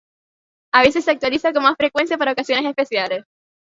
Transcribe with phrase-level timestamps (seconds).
[0.73, 3.23] A veces se actualiza con más frecuencia para ocasiones especiales.